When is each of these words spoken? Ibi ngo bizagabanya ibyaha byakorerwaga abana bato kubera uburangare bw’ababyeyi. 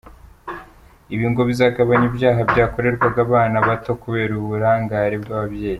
Ibi 1.13 1.25
ngo 1.31 1.41
bizagabanya 1.49 2.05
ibyaha 2.11 2.41
byakorerwaga 2.51 3.19
abana 3.27 3.57
bato 3.67 3.91
kubera 4.01 4.31
uburangare 4.35 5.15
bw’ababyeyi. 5.23 5.69